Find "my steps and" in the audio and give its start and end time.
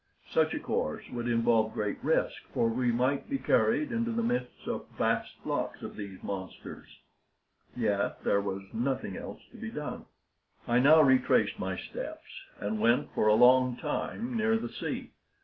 11.59-12.81